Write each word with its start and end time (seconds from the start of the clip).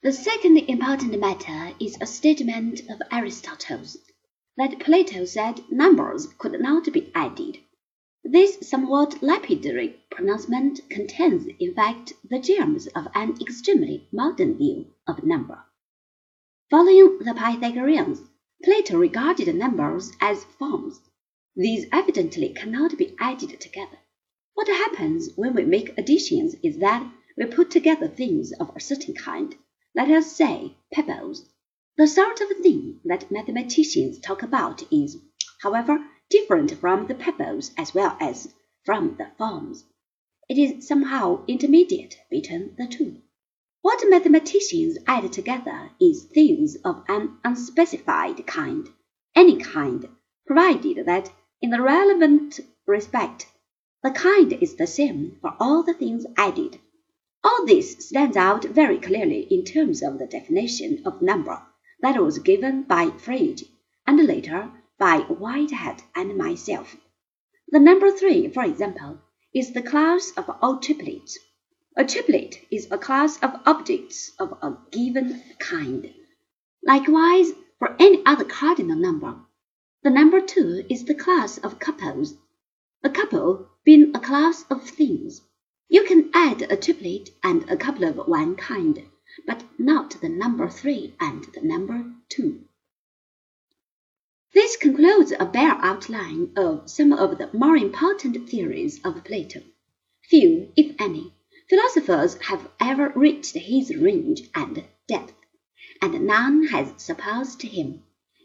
The 0.00 0.12
second 0.12 0.56
important 0.58 1.18
matter 1.18 1.74
is 1.80 1.98
a 2.00 2.06
statement 2.06 2.88
of 2.88 3.02
Aristotle's, 3.10 3.96
that 4.56 4.78
Plato 4.78 5.24
said 5.24 5.60
numbers 5.72 6.28
could 6.38 6.60
not 6.60 6.92
be 6.92 7.10
added. 7.16 7.58
This 8.22 8.58
somewhat 8.60 9.20
lapidary 9.24 10.00
pronouncement 10.08 10.88
contains, 10.88 11.48
in 11.58 11.74
fact, 11.74 12.12
the 12.30 12.38
germs 12.38 12.86
of 12.94 13.08
an 13.12 13.38
extremely 13.40 14.06
modern 14.12 14.56
view 14.56 14.86
of 15.08 15.24
number. 15.24 15.64
Following 16.70 17.18
the 17.18 17.34
Pythagoreans, 17.34 18.20
Plato 18.62 18.98
regarded 18.98 19.52
numbers 19.52 20.12
as 20.20 20.44
forms. 20.44 21.00
These 21.56 21.86
evidently 21.90 22.50
cannot 22.50 22.96
be 22.96 23.16
added 23.18 23.60
together. 23.60 23.98
What 24.54 24.68
happens 24.68 25.30
when 25.34 25.54
we 25.54 25.64
make 25.64 25.98
additions 25.98 26.54
is 26.62 26.78
that 26.78 27.04
we 27.36 27.46
put 27.46 27.72
together 27.72 28.06
things 28.06 28.52
of 28.60 28.70
a 28.76 28.80
certain 28.80 29.14
kind, 29.14 29.56
let 29.98 30.10
us 30.10 30.30
say 30.30 30.76
pebbles. 30.92 31.44
The 31.96 32.06
sort 32.06 32.40
of 32.40 32.48
thing 32.62 33.00
that 33.04 33.32
mathematicians 33.32 34.20
talk 34.20 34.44
about 34.44 34.84
is, 34.92 35.16
however, 35.60 35.98
different 36.30 36.70
from 36.70 37.08
the 37.08 37.16
pebbles 37.16 37.72
as 37.76 37.92
well 37.94 38.16
as 38.20 38.54
from 38.84 39.16
the 39.16 39.26
forms. 39.36 39.84
It 40.48 40.56
is 40.56 40.86
somehow 40.86 41.44
intermediate 41.48 42.16
between 42.30 42.76
the 42.78 42.86
two. 42.86 43.22
What 43.82 44.08
mathematicians 44.08 44.98
add 45.08 45.32
together 45.32 45.90
is 46.00 46.26
things 46.26 46.76
of 46.84 47.02
an 47.08 47.38
unspecified 47.42 48.46
kind, 48.46 48.88
any 49.34 49.56
kind, 49.56 50.08
provided 50.46 51.06
that 51.06 51.32
in 51.60 51.70
the 51.70 51.82
relevant 51.82 52.60
respect 52.86 53.48
the 54.04 54.12
kind 54.12 54.52
is 54.52 54.76
the 54.76 54.86
same 54.86 55.38
for 55.40 55.56
all 55.58 55.82
the 55.82 55.94
things 55.94 56.24
added. 56.36 56.78
All 57.50 57.64
this 57.64 58.06
stands 58.06 58.36
out 58.36 58.64
very 58.64 58.98
clearly 58.98 59.40
in 59.50 59.64
terms 59.64 60.02
of 60.02 60.18
the 60.18 60.26
definition 60.26 61.00
of 61.06 61.22
number 61.22 61.62
that 62.02 62.22
was 62.22 62.40
given 62.40 62.82
by 62.82 63.06
Frege, 63.06 63.64
and 64.06 64.22
later 64.26 64.70
by 64.98 65.20
Whitehead 65.20 66.02
and 66.14 66.36
myself. 66.36 66.94
The 67.70 67.80
number 67.80 68.10
three, 68.10 68.48
for 68.48 68.64
example, 68.64 69.20
is 69.54 69.72
the 69.72 69.80
class 69.80 70.30
of 70.36 70.50
all 70.60 70.78
triplets. 70.78 71.38
A 71.96 72.04
triplet 72.04 72.66
is 72.70 72.86
a 72.90 72.98
class 72.98 73.38
of 73.38 73.58
objects 73.64 74.30
of 74.38 74.52
a 74.60 74.76
given 74.90 75.42
kind. 75.58 76.12
Likewise, 76.84 77.52
for 77.78 77.96
any 77.98 78.22
other 78.26 78.44
cardinal 78.44 78.98
number, 78.98 79.36
the 80.02 80.10
number 80.10 80.42
two 80.42 80.84
is 80.90 81.06
the 81.06 81.14
class 81.14 81.56
of 81.56 81.78
couples. 81.78 82.34
A 83.02 83.08
couple 83.08 83.70
being 83.84 84.14
a 84.14 84.20
class 84.20 84.66
of 84.68 84.84
things. 84.84 85.40
You 85.90 86.04
can 86.04 86.30
add 86.34 86.70
a 86.70 86.76
triplet 86.76 87.30
and 87.42 87.68
a 87.70 87.76
couple 87.76 88.04
of 88.04 88.28
one 88.28 88.56
kind, 88.56 89.08
but 89.46 89.64
not 89.78 90.20
the 90.20 90.28
number 90.28 90.68
three 90.68 91.14
and 91.18 91.44
the 91.54 91.62
number 91.62 92.04
two. 92.28 92.64
This 94.52 94.76
concludes 94.76 95.32
a 95.32 95.46
bare 95.46 95.78
outline 95.80 96.52
of 96.56 96.90
some 96.90 97.12
of 97.12 97.38
the 97.38 97.48
more 97.54 97.76
important 97.76 98.50
theories 98.50 99.00
of 99.02 99.24
Plato. 99.24 99.60
Few, 100.22 100.72
if 100.76 100.94
any, 100.98 101.32
Philosophers 101.68 102.34
have 102.42 102.68
ever 102.80 103.10
reached 103.14 103.54
his 103.54 103.94
range 103.94 104.42
and 104.54 104.84
depth, 105.06 105.34
and 106.02 106.26
none 106.26 106.66
has 106.68 106.92
surpassed 106.96 107.62
him. 107.62 108.02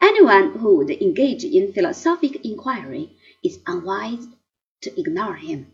Anyone 0.00 0.58
who 0.58 0.76
would 0.76 0.90
engage 0.90 1.44
in 1.44 1.72
philosophic 1.72 2.44
inquiry 2.44 3.16
is 3.42 3.58
unwise 3.66 4.26
to 4.82 5.00
ignore 5.00 5.36
him. 5.36 5.72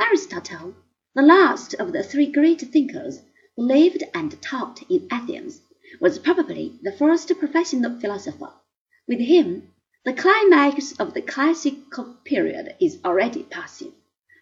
Aristotle, 0.00 0.74
the 1.14 1.22
last 1.22 1.74
of 1.74 1.92
the 1.92 2.02
three 2.04 2.26
great 2.26 2.60
thinkers 2.60 3.20
who 3.56 3.62
lived 3.64 4.04
and 4.14 4.40
taught 4.40 4.82
in 4.88 5.08
Athens, 5.10 5.60
was 6.00 6.20
probably 6.20 6.78
the 6.82 6.92
first 6.92 7.28
professional 7.38 7.98
philosopher. 7.98 8.52
With 9.08 9.18
him, 9.18 9.72
the 10.04 10.12
climax 10.12 10.92
of 11.00 11.12
the 11.12 11.22
classical 11.22 12.16
period 12.24 12.76
is 12.80 13.00
already 13.04 13.42
passing. 13.42 13.92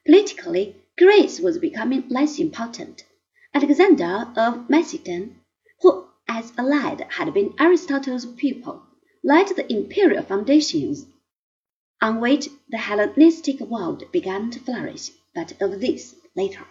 Politically, 0.04 0.76
Greece 0.98 1.41
was 1.41 1.59
becoming 1.59 2.06
less 2.09 2.38
important. 2.38 3.04
Alexander 3.54 4.31
of 4.37 4.69
Macedon, 4.69 5.41
who 5.81 6.04
as 6.28 6.53
a 6.59 6.62
lad 6.62 7.06
had 7.09 7.32
been 7.32 7.54
Aristotle's 7.59 8.26
pupil, 8.26 8.82
laid 9.25 9.48
the 9.48 9.72
imperial 9.72 10.22
foundations 10.22 11.06
on 12.03 12.21
which 12.21 12.48
the 12.69 12.76
Hellenistic 12.78 13.59
world 13.60 14.04
began 14.12 14.50
to 14.50 14.60
flourish, 14.60 15.10
but 15.38 15.53
of 15.62 15.81
this 15.81 16.16
later. 16.34 16.66